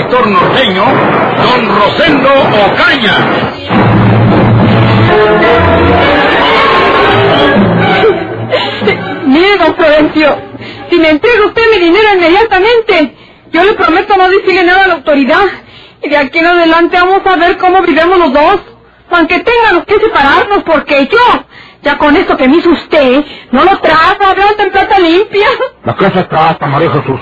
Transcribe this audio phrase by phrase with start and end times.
[0.00, 3.14] escritor norteño, don Rosendo Ocaña.
[9.26, 10.38] Mire, don Florencio,
[10.88, 13.14] si me entrega usted mi dinero inmediatamente,
[13.52, 15.44] yo le prometo no decirle nada a la autoridad.
[16.02, 18.60] Y de aquí en adelante vamos a ver cómo vivemos los dos.
[19.10, 21.44] Aunque tengamos que separarnos, porque yo,
[21.82, 25.48] ya con esto que me hizo usted, no lo trata, veo en plata limpia.
[25.84, 27.20] ¿De qué se trata, María Jesús?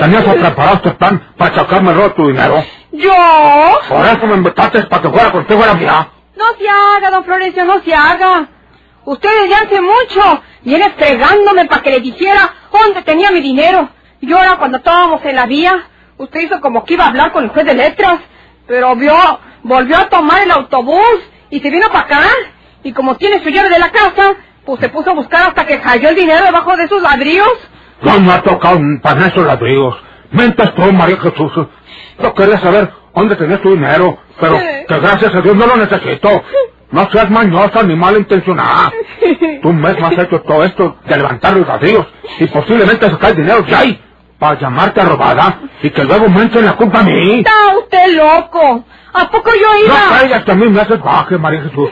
[0.00, 2.64] ¿Tenías preparado este plan para sacarme todo tu dinero?
[2.92, 3.12] ¿Yo?
[3.88, 6.08] Por eso me invitaste para que fuera contigo a la mía.
[6.36, 8.48] No se haga, don Florencio, no se haga.
[9.04, 13.90] Usted desde hace mucho viene fregándome para que le dijera dónde tenía mi dinero.
[14.20, 17.44] Y ahora cuando estábamos en la vía, usted hizo como que iba a hablar con
[17.44, 18.20] el juez de letras,
[18.66, 19.14] pero vio,
[19.62, 21.20] volvió a tomar el autobús
[21.50, 22.22] y se vino para acá.
[22.84, 24.34] Y como tiene su llave de la casa,
[24.64, 27.52] pues se puso a buscar hasta que cayó el dinero debajo de sus ladrillos.
[28.02, 29.96] No me ha tocado para esos ladrillos.
[30.30, 31.52] Mentas tú, María Jesús.
[32.22, 36.42] Yo quería saber dónde tenías tu dinero, pero que gracias a Dios no lo necesito.
[36.90, 38.92] No seas mañosa ni malintencionada.
[39.62, 42.06] Tú misma has hecho todo esto de levantar los ladrillos
[42.38, 44.00] y posiblemente sacar dinero de ahí
[44.38, 47.38] para llamarte a robada y que luego me echen la culpa a mí.
[47.38, 48.84] Está usted loco.
[49.12, 49.94] ¿A poco yo iba?
[49.94, 51.90] No caigas que a mí me haces baje, María Jesús.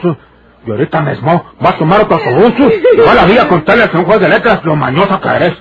[0.65, 2.53] Y ahorita mismo vas a tomar otro autobús
[2.93, 5.27] y va a la vía a contarle al señor juez de letras lo mañosa que
[5.29, 5.53] eres.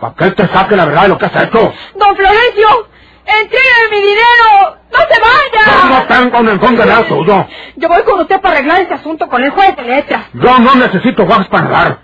[0.00, 1.72] Para que él te saque la verdad de lo que has hecho.
[1.94, 2.88] Don Florencio,
[3.26, 4.76] entrégueme mi dinero.
[4.92, 6.06] No se Yo no vaya.
[6.08, 7.46] tengo ningún dinero tuyo.
[7.76, 10.22] Yo voy con usted para arreglar este asunto con el juez de letras.
[10.32, 11.98] Yo no necesito bajas para nadar.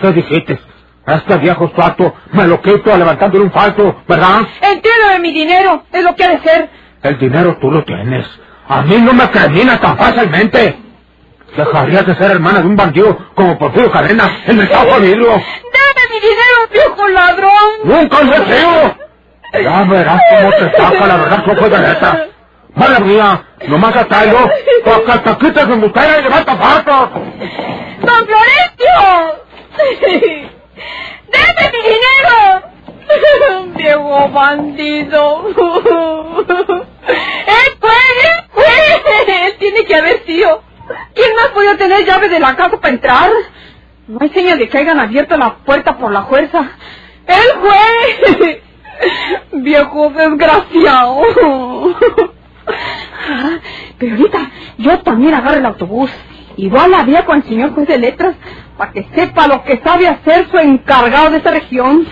[0.00, 0.58] ¿Qué dijiste?
[1.06, 4.40] Este viejo suato me lo quito levantándole un falso, ¿verdad?
[4.60, 5.84] Entrégame mi dinero.
[5.90, 6.68] Es lo que ha de ser.
[7.02, 8.26] El dinero tú lo tienes.
[8.68, 10.76] A mí no me criminas tan fácilmente.
[11.56, 15.26] Dejarías de ser hermana de un bandido como Porfirio Cadena en el Estado Unido.
[15.26, 17.70] Deme mi dinero, viejo ladrón.
[17.84, 19.62] ¡Nunca lo he!
[19.62, 22.26] Ya verás cómo te saca la verdad juez de letra.
[22.74, 24.50] Madre mía, nomás atraigo
[24.84, 27.10] porque te quites de mujer y levanta patos.
[28.02, 28.98] Don Florencio.
[31.32, 32.62] Deme mi dinero.
[33.74, 35.48] Viejo bandido.
[37.08, 39.46] Él fue, él fue.
[39.46, 40.62] Él tiene que haber sido.
[41.14, 43.30] ¿Quién más podía tener llave de la casa para entrar?
[44.06, 46.70] No hay señal de que hayan abierto la puerta por la fuerza.
[47.26, 48.62] ¡Él fue!
[49.62, 51.20] Viejo desgraciado.
[53.30, 53.58] Ah,
[53.98, 56.10] Pero ahorita yo también agarro el autobús
[56.56, 58.36] y voy a la vía con el señor juez de letras
[58.76, 62.06] para que sepa lo que sabe hacer su encargado de esta región.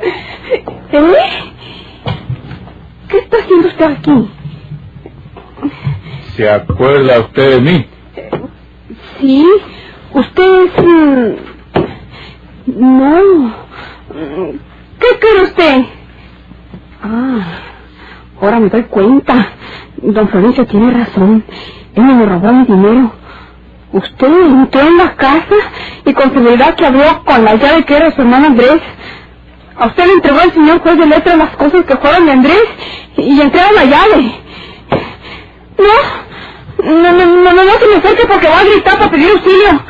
[0.92, 1.52] ¿Eh?
[3.08, 4.30] ¿Qué está haciendo usted aquí?
[6.36, 7.89] ¿Se acuerda usted de mí?
[9.20, 9.46] Sí,
[10.14, 10.72] usted es...
[12.66, 13.54] No.
[15.00, 15.84] ¿Qué quiere usted?
[17.02, 17.46] Ah,
[18.40, 19.48] ahora me doy cuenta.
[19.96, 21.44] Don Florencio tiene razón.
[21.94, 23.12] Él me robó mi dinero.
[23.92, 25.54] Usted entró en la casa
[26.04, 28.80] y con seguridad que abrió con la llave que era su hermano Andrés.
[29.76, 32.64] A usted le entregó al señor juez de letras las cosas que fueron de Andrés
[33.16, 34.32] y entrega la llave.
[35.78, 36.29] No,
[36.82, 39.84] no, no, no, no, no se me acerque porque va a gritar para pedir auxilio.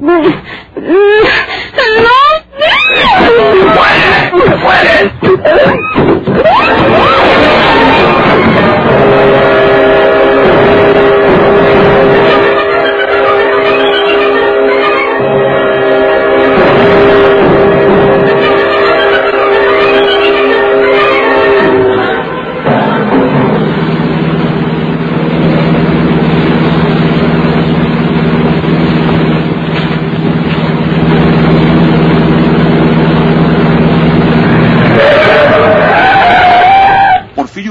[0.00, 0.22] No.
[6.32, 7.19] Porfirio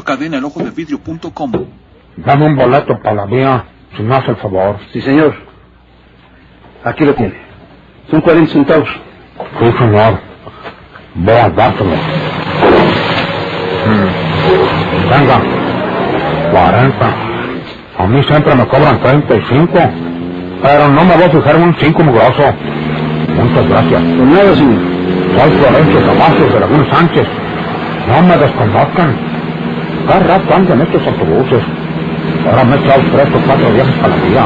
[0.09, 1.52] Cadena, el ojo de vidrio.com.
[2.18, 3.66] Dame un boleto para la vía,
[3.96, 4.78] si me hace el favor.
[4.92, 5.36] Sí, señor.
[6.84, 7.36] Aquí lo tiene.
[8.09, 8.90] Son 40 centavos.
[9.59, 10.20] Sí, señor.
[11.14, 11.91] Voy a dártelo.
[13.85, 15.09] Mm.
[15.11, 15.41] Venga.
[16.53, 17.16] 40.
[18.00, 19.72] A mí siempre me cobran 35.
[20.64, 22.52] Pero no me voy a fijar en un 5 mugroso.
[23.44, 24.02] Muchas gracias.
[24.02, 24.79] Por nada, señor.
[25.38, 27.28] Soy Florencio Camacho de Laguna Sánchez.
[28.08, 29.28] No me desconozcan.
[30.17, 31.64] Rato ando en estos autobuses.
[32.46, 34.46] Ahora me he echado tres o cuatro viajes para la vía.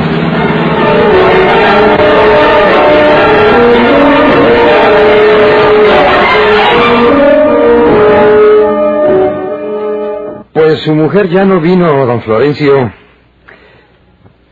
[10.54, 12.92] Pues su mujer ya no vino, don Florencio.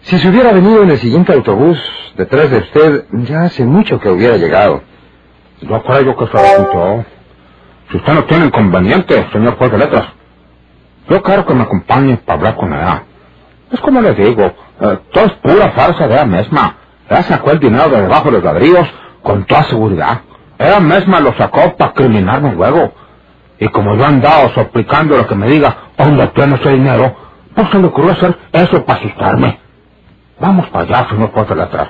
[0.03, 1.77] Si se hubiera venido en el siguiente autobús
[2.17, 4.81] detrás de usted, ya hace mucho que hubiera llegado.
[5.61, 7.05] Yo creo que se lo escuchó.
[7.91, 10.05] Si usted no tiene inconveniente, señor juez de letras,
[11.09, 13.03] Yo quiero que me acompañe para hablar con ella.
[13.71, 16.75] Es como le digo, eh, todo es pura farsa de ella misma.
[17.09, 18.87] Ella sacó el dinero de debajo de los ladrillos
[19.21, 20.21] con toda seguridad.
[20.57, 22.93] Ella misma lo sacó para criminarme luego.
[23.59, 27.15] Y como yo he andado suplicando lo que me diga dónde tiene ese dinero,
[27.55, 29.59] pues se le ocurrió hacer eso para asustarme.
[30.39, 31.87] Vamos para allá, señor de letras.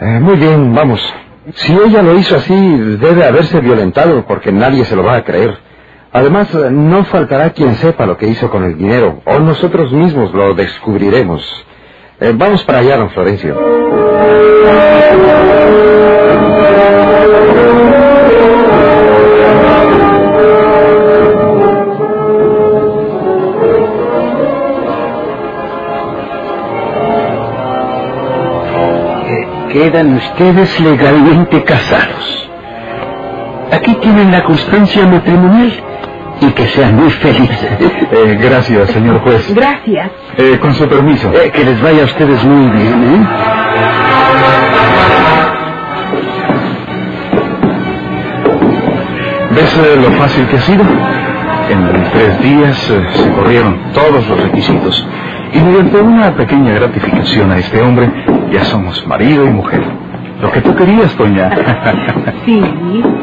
[0.00, 1.00] Eh, muy bien, vamos.
[1.54, 2.54] Si ella lo hizo así,
[2.96, 5.56] debe haberse violentado porque nadie se lo va a creer.
[6.12, 10.34] Además, eh, no faltará quien sepa lo que hizo con el dinero, o nosotros mismos
[10.34, 11.40] lo descubriremos.
[12.18, 13.56] Eh, vamos para allá, don Florencio.
[29.72, 32.50] Quedan ustedes legalmente casados.
[33.70, 35.89] Aquí tienen la constancia matrimonial
[36.40, 37.68] y que sean muy felices.
[38.12, 39.54] Eh, gracias, señor juez.
[39.54, 40.10] Gracias.
[40.36, 41.30] Eh, con su permiso.
[41.32, 43.26] Eh, que les vaya a ustedes muy bien, ¿eh?
[49.54, 50.84] ¿Ves eh, lo fácil que ha sido?
[51.70, 55.06] En tres días eh, se corrieron todos los requisitos.
[55.52, 58.10] Y mediante una pequeña gratificación a este hombre,
[58.50, 59.82] ya somos marido y mujer.
[60.40, 61.50] Lo que tú querías, Toña.
[62.44, 62.60] Sí.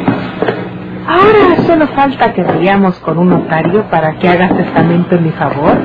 [1.07, 5.77] Ahora solo falta que vayamos con un notario para que hagas testamento en mi favor.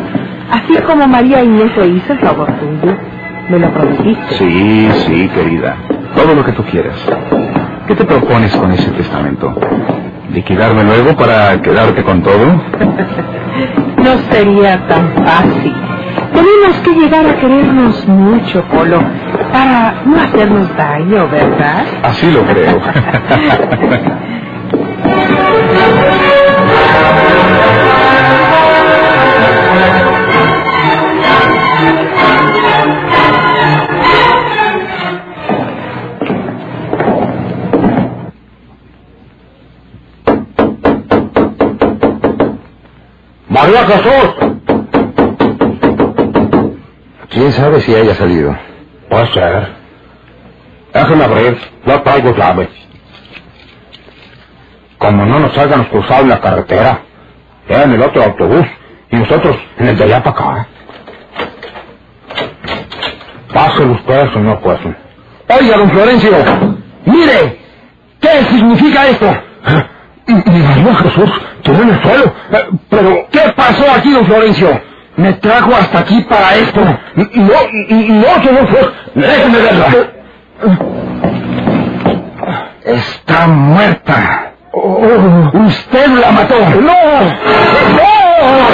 [0.51, 2.97] Así como María Inés lo hizo en favor tuyo.
[3.49, 4.35] Me lo prometiste.
[4.35, 5.77] Sí, sí, querida.
[6.15, 6.97] Todo lo que tú quieras.
[7.87, 9.55] ¿Qué te propones con ese testamento?
[10.33, 12.47] ¿Liquidarme luego para quedarte con todo?
[13.99, 15.73] No sería tan fácil.
[16.33, 19.01] Tenemos que llegar a querernos mucho, Polo,
[19.53, 21.85] para no hacernos daño, ¿verdad?
[22.03, 22.81] Así lo creo.
[43.63, 44.35] María Jesús.
[47.31, 48.59] ¿Quién sabe si haya salido?
[49.09, 49.69] Puede ser.
[50.93, 51.59] Déjeme abrir.
[51.85, 52.69] No traigo llave.
[54.99, 57.03] Como no nos hayan cruzado en la carretera,
[57.69, 58.67] ya en el otro autobús
[59.13, 60.69] y nosotros en el de allá para acá.
[63.55, 64.81] Páselo usted, señor juez.
[65.61, 66.33] Oiga, don Florencio,
[67.05, 67.61] mire,
[68.21, 69.27] ¿qué significa esto?
[70.27, 71.31] María Jesús,
[71.63, 72.25] tiró en el suelo.
[72.53, 74.81] Eh, pero, ¿Qué pasó aquí, don Florencio?
[75.17, 76.81] Me trajo hasta aquí para esto.
[76.81, 78.87] no, no, señor juez.
[79.15, 79.87] Déjeme verla.
[82.85, 84.53] Está muerta.
[84.73, 86.55] Usted la mató.
[86.59, 86.93] ¡No!
[87.93, 88.72] Me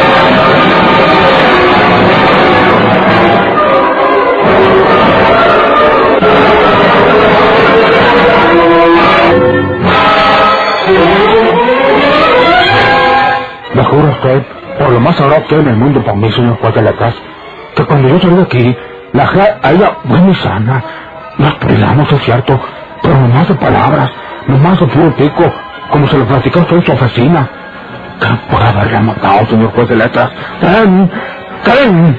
[14.98, 17.16] lo más sagrado que hay en el mundo para mí, señor juez de la casa,
[17.76, 18.76] que cuando yo salí de aquí,
[19.12, 20.82] la gente a ella buena y sana.
[21.38, 22.60] Nos peleamos, es cierto,
[23.00, 24.10] pero nomás de palabras,
[24.48, 25.52] nomás de puro pico,
[25.90, 27.48] como se lo platicó usted en su oficina.
[28.18, 30.30] ¿Quién puede haberla matado, señor juez de letras?
[30.60, 31.10] ¿Quién?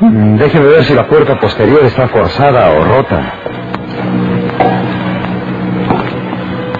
[0.01, 3.19] Mm, Déjeme ver si la puerta posterior está forzada o rota.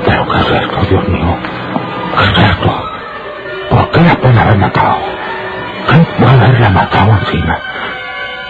[0.05, 1.35] ¿Pero qué es esto, Dios mío?
[2.17, 2.83] ¿Qué es esto?
[3.69, 5.18] ¿Por qué la pueden haber matado?
[5.89, 7.58] ¿Quién puede haberla matado encima?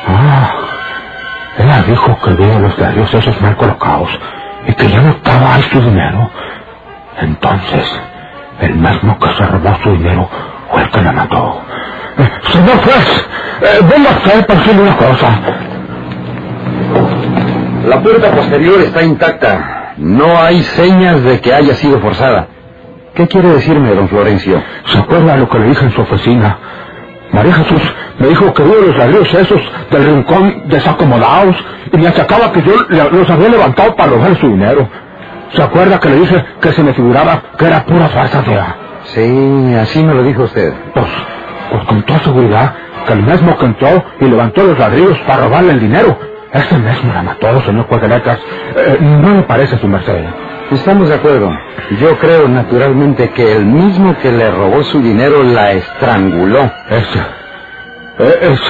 [0.07, 0.51] Ah,
[1.57, 4.09] ella dijo que vio los diarios esos mal colocados
[4.67, 6.29] y que ya no estaba ahí su dinero.
[7.21, 8.01] Entonces,
[8.59, 10.29] el mismo que se robó su dinero
[10.69, 11.61] fue el que la mató.
[12.17, 13.27] Eh, señor juez,
[13.61, 15.27] eh, venga usted para decirle una cosa.
[17.87, 19.93] La puerta posterior está intacta.
[19.97, 22.47] No hay señas de que haya sido forzada.
[23.13, 24.61] ¿Qué quiere decirme, don Florencio?
[24.85, 26.57] ¿Se acuerda lo que le dije en su oficina?
[27.31, 27.81] María Jesús
[28.17, 31.55] me dijo que vio los ladrillos esos del rincón desacomodados
[31.91, 32.73] y me achacaba que yo
[33.11, 34.87] los había levantado para robar su dinero.
[35.53, 38.75] ¿Se acuerda que le dije que se me figuraba que era pura farsa fea?
[39.05, 40.73] Sí, así me lo dijo usted.
[40.93, 41.07] Pues,
[41.71, 42.73] pues con toda seguridad
[43.07, 46.17] que el mismo que entró y levantó los ladrillos para robarle el dinero,
[46.53, 48.39] ese mismo la mató, señor letras.
[48.75, 50.25] Eh, no me parece su merced.
[50.71, 51.51] Estamos de acuerdo.
[51.99, 56.71] Yo creo naturalmente que el mismo que le robó su dinero la estranguló.
[56.89, 57.07] Es,
[58.41, 58.61] es,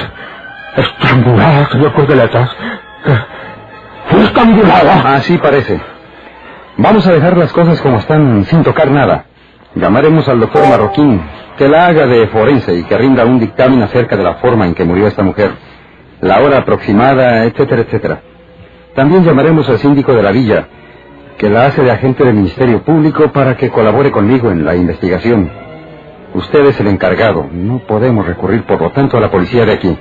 [0.76, 2.50] estrangulada, señor juez de letras.
[3.04, 3.18] Eh,
[4.08, 5.14] Fue estrangulada.
[5.14, 5.78] Así parece.
[6.78, 9.26] Vamos a dejar las cosas como están sin tocar nada.
[9.74, 11.20] Llamaremos al doctor Marroquín,
[11.58, 14.74] que la haga de forense y que rinda un dictamen acerca de la forma en
[14.74, 15.52] que murió esta mujer,
[16.22, 18.22] la hora aproximada, etcétera, etcétera.
[18.94, 20.66] También llamaremos al síndico de la villa,
[21.40, 25.50] que la hace de agente del Ministerio Público para que colabore conmigo en la investigación.
[26.34, 27.48] Usted es el encargado.
[27.50, 29.98] No podemos recurrir, por lo tanto, a la policía de aquí.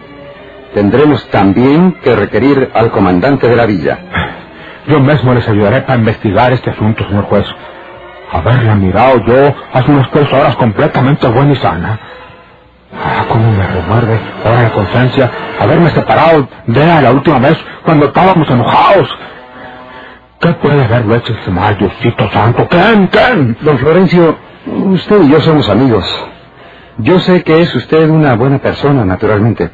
[0.73, 3.99] Tendremos también que requerir al comandante de la villa.
[4.89, 7.45] Yo mismo les ayudaré para investigar este asunto, señor juez.
[8.33, 11.99] Haberla mirado yo hace unas tres horas completamente buena y sana.
[12.93, 18.07] Ah, cómo me remuerde ahora la conciencia haberme separado de ella la última vez cuando
[18.07, 19.17] estábamos enojados.
[20.39, 22.67] ¿Qué puede haberlo hecho ese mal, Diosito Santo?
[22.69, 23.07] ¿Quién?
[23.07, 23.57] ¿Quién?
[23.61, 26.05] Don Florencio, usted y yo somos amigos.
[26.99, 29.69] Yo sé que es usted una buena persona, naturalmente.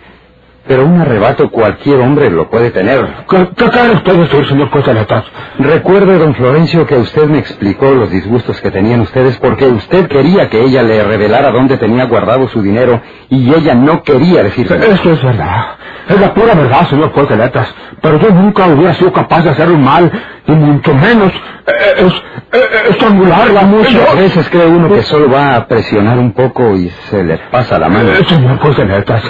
[0.67, 3.05] Pero un arrebato cualquier hombre lo puede tener.
[3.29, 5.25] ¿Qué, qué quiere usted decir, señor letras?
[5.60, 10.50] Recuerde, don Florencio, que usted me explicó los disgustos que tenían ustedes porque usted quería
[10.50, 14.75] que ella le revelara dónde tenía guardado su dinero y ella no quería decirlo.
[14.77, 15.75] Eso es verdad.
[16.07, 17.74] Es la pura verdad, señor letras.
[18.01, 20.12] Pero yo nunca hubiera sido capaz de hacer un mal,
[20.48, 21.31] y mucho menos
[21.67, 22.13] eh, es,
[22.51, 23.91] es, estrangularla mucho.
[23.91, 27.79] Muchas veces cree uno que solo va a presionar un poco y se le pasa
[27.79, 28.10] la mano.
[28.12, 29.24] Eh, señor letras,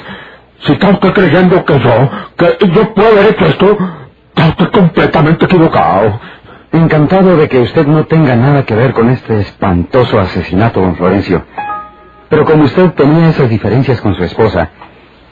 [0.59, 3.77] si está usted creyendo que yo, que yo puedo haber hecho esto,
[4.29, 6.19] está usted completamente equivocado.
[6.71, 11.43] Encantado de que usted no tenga nada que ver con este espantoso asesinato, don Florencio.
[12.29, 14.69] Pero como usted tenía esas diferencias con su esposa,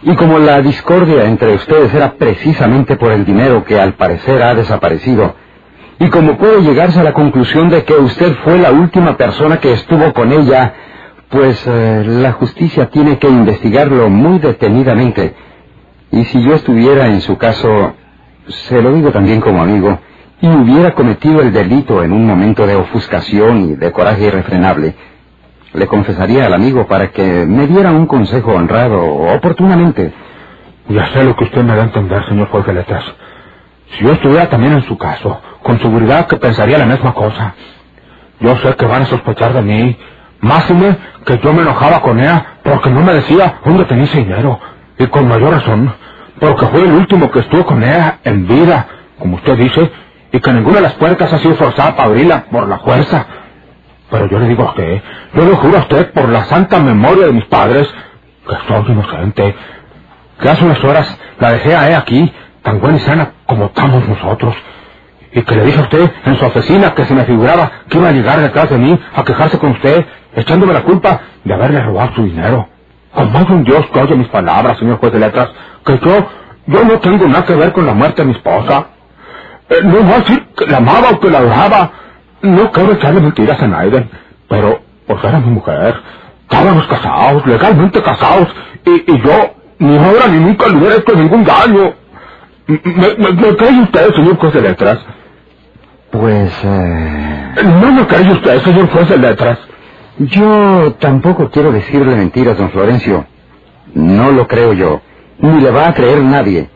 [0.03, 4.53] y como la discordia entre ustedes era precisamente por el dinero que al parecer ha
[4.53, 5.35] desaparecido,
[5.99, 9.73] y como puede llegarse a la conclusión de que usted fue la última persona que
[9.73, 10.73] estuvo con ella,
[11.29, 15.35] pues eh, la justicia tiene que investigarlo muy detenidamente.
[16.11, 17.93] Y si yo estuviera en su caso,
[18.47, 19.99] se lo digo también como amigo,
[20.41, 24.95] y hubiera cometido el delito en un momento de ofuscación y de coraje irrefrenable,
[25.73, 29.03] le confesaría al amigo para que me diera un consejo honrado
[29.35, 30.13] oportunamente.
[30.89, 33.03] Ya sé lo que usted me da a entender, señor juez letras.
[33.97, 37.55] Si yo estuviera también en su caso, con seguridad que pensaría la misma cosa.
[38.39, 39.97] Yo sé que van a sospechar de mí,
[40.43, 44.59] máxime que yo me enojaba con ella porque no me decía dónde tenía ese dinero.
[44.99, 45.93] Y con mayor razón,
[46.39, 49.91] porque fue el último que estuvo con ella en vida, como usted dice,
[50.31, 53.25] y que ninguna de las puertas ha sido forzada para abrirla por la fuerza.
[54.09, 55.01] Pero yo le digo a usted,
[55.33, 57.91] yo le juro a usted por la santa memoria de mis padres,
[58.47, 59.55] que soy inocente,
[60.39, 62.31] que hace unas horas la dejé a ella aquí,
[62.61, 64.55] tan buena y sana como estamos nosotros.
[65.31, 68.09] Y que le dije a usted en su oficina que se me figuraba que iba
[68.09, 72.11] a llegar detrás de mí a quejarse con usted, echándome la culpa de haberle robado
[72.15, 72.67] su dinero.
[73.15, 75.49] Hay un Dios que oye mis palabras, señor juez de letras,
[75.85, 76.27] que yo,
[76.67, 78.87] yo no tengo nada que ver con la muerte de mi esposa.
[79.69, 81.91] Eh, no voy a decir que la amaba o que la adoraba.
[82.41, 84.09] No quiero echarle mentiras a nadie,
[84.49, 85.95] pero pues era mi mujer.
[86.49, 88.47] Estábamos casados, legalmente casados,
[88.85, 91.93] y, y yo ni ahora ni nunca le hubiera hecho ningún daño.
[92.67, 92.79] ¿Me,
[93.17, 94.99] me, me cree usted, señor juez de letras?
[96.11, 96.51] Pues...
[96.63, 99.59] eh, No me cree usted, señor juez de letras.
[100.19, 103.25] Yo tampoco quiero decirle mentiras, don Florencio.
[103.95, 105.01] No lo creo yo,
[105.39, 106.69] ni le va a creer nadie.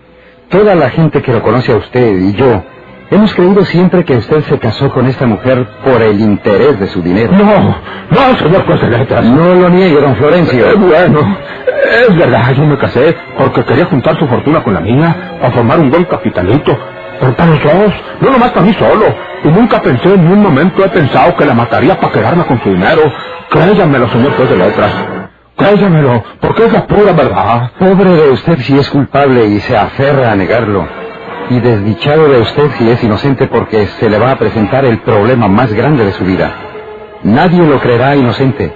[0.49, 2.63] Toda la gente que lo conoce a usted y yo,
[3.11, 7.01] hemos creído siempre que usted se casó con esta mujer por el interés de su
[7.01, 7.33] dinero.
[7.33, 7.75] No,
[8.09, 9.25] no, señor letras.
[9.25, 10.71] No lo niegue, don Florencio.
[10.71, 11.37] Eh, bueno,
[12.09, 15.79] es verdad, yo me casé porque quería juntar su fortuna con la mía para formar
[15.79, 16.77] un buen capitalito.
[17.19, 19.05] Pero para los dos, no nomás para mí solo.
[19.43, 22.69] Y nunca pensé en un momento, he pensado que la mataría para quedarme con su
[22.69, 23.01] dinero.
[23.49, 24.91] Créamelo, señor juez de letras.
[25.55, 27.71] Créamelo, porque es la pura verdad.
[27.79, 30.87] Pobre de usted si es culpable y se aferra a negarlo.
[31.49, 35.47] Y desdichado de usted si es inocente porque se le va a presentar el problema
[35.47, 36.51] más grande de su vida.
[37.23, 38.73] Nadie lo creerá inocente.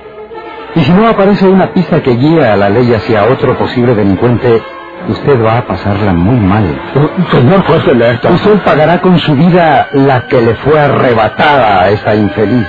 [0.73, 4.63] Y si no aparece una pista que guía a la ley hacia otro posible delincuente,
[5.09, 6.79] usted va a pasarla muy mal.
[7.31, 8.33] Señor juez letras.
[8.33, 12.67] Usted pagará con su vida la que le fue arrebatada a esa infeliz.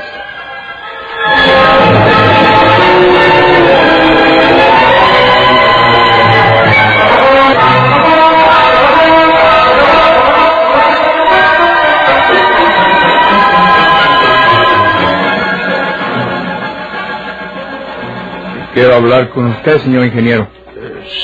[18.75, 20.49] Quiero hablar con usted, señor ingeniero.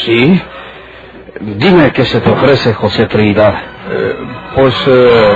[0.05, 0.41] Sí.
[1.41, 3.55] Dime qué se te ofrece, José Trinidad.
[4.55, 4.75] Pues...
[4.87, 5.35] eh,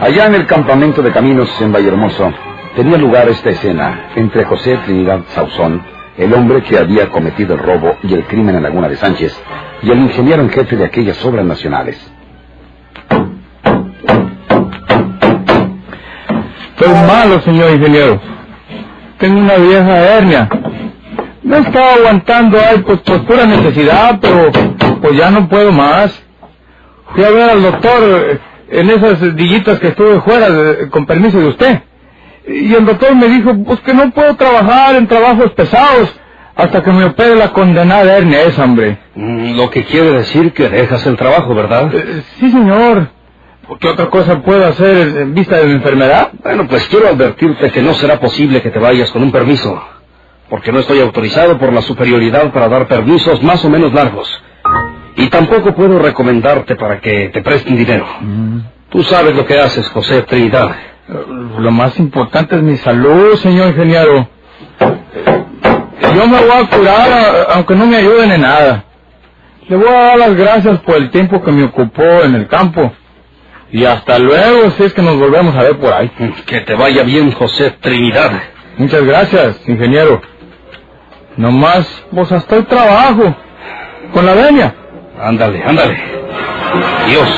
[0.00, 2.32] Allá en el campamento de caminos en Vallehermoso
[2.74, 5.80] tenía lugar esta escena entre José Trinidad Sauzón,
[6.18, 9.40] el hombre que había cometido el robo y el crimen en Laguna de Sánchez,
[9.82, 12.12] y el ingeniero en jefe de aquellas obras nacionales.
[16.76, 18.20] Estoy malo, señor ingeniero.
[19.22, 20.48] Tengo una vieja hernia.
[21.48, 24.50] He estado aguantando ahí pues por pura necesidad, pero
[25.00, 26.20] pues ya no puedo más.
[27.14, 28.38] Fui a ver al doctor eh,
[28.70, 31.82] en esas dillitas que estuve fuera, de- con permiso de usted.
[32.48, 36.12] Y el doctor me dijo, pues que no puedo trabajar en trabajos pesados
[36.56, 38.98] hasta que me opere la condenada hernia esa, hombre.
[39.14, 41.94] Mm, Lo que quiere decir que dejas el trabajo, ¿verdad?
[41.94, 43.08] Eh, sí, señor.
[43.80, 46.30] ¿Qué otra cosa puedo hacer en vista de mi enfermedad?
[46.42, 49.82] Bueno, pues quiero advertirte que no será posible que te vayas con un permiso,
[50.48, 54.28] porque no estoy autorizado por la superioridad para dar permisos más o menos largos.
[55.16, 58.06] Y tampoco puedo recomendarte para que te presten dinero.
[58.90, 60.70] Tú sabes lo que haces, José Trinidad.
[61.08, 61.14] Eh,
[61.58, 64.28] Lo más importante es mi salud, señor ingeniero.
[66.14, 68.84] Yo me voy a curar aunque no me ayuden en nada.
[69.68, 72.92] Le voy a dar las gracias por el tiempo que me ocupó en el campo.
[73.72, 76.10] Y hasta luego si es que nos volvemos a ver por ahí.
[76.46, 78.30] Que te vaya bien, José Trinidad.
[78.76, 80.20] Muchas gracias, ingeniero.
[81.36, 83.34] Nomás, pues hasta el trabajo.
[84.12, 84.74] Con la venia.
[85.18, 85.98] Ándale, ándale.
[87.08, 87.28] Dios.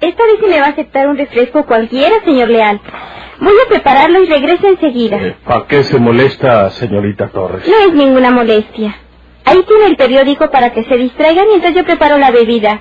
[0.00, 2.80] Esta vez sí me va a aceptar un refresco cualquiera, señor Leal.
[3.40, 5.18] Voy a prepararlo y regreso enseguida.
[5.44, 7.66] ¿Para qué se molesta, señorita Torres?
[7.68, 8.96] No es ninguna molestia.
[9.44, 12.80] Ahí tiene el periódico para que se distraigan mientras yo preparo la bebida.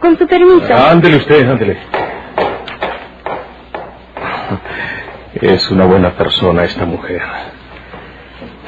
[0.00, 0.74] Con su permiso.
[0.74, 1.78] Ándele usted, ándele.
[5.34, 7.22] Es una buena persona esta mujer.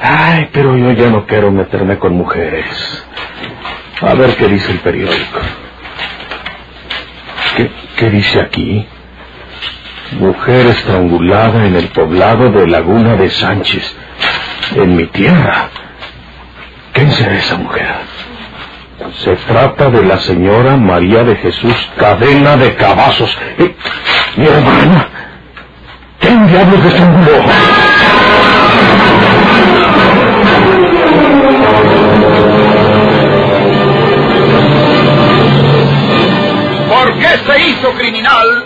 [0.01, 2.65] Ay, pero yo ya no quiero meterme con mujeres.
[4.01, 5.39] A ver qué dice el periódico.
[7.57, 8.87] ¿Qué, qué dice aquí?
[10.11, 13.95] Mujer estrangulada en el poblado de Laguna de Sánchez,
[14.75, 15.69] en mi tierra.
[16.93, 17.95] ¿Quién será esa mujer?
[19.23, 23.37] Se trata de la señora María de Jesús Cadena de Cavazos.
[23.57, 23.75] Eh,
[24.37, 25.09] mi hermana.
[26.19, 27.43] ¿Quién diablos la estranguló?
[36.89, 38.65] ¿Por qué se hizo criminal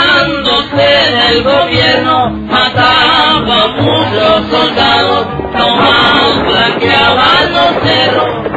[2.23, 8.50] a muchos soldados, nomás blanqueaban los cerros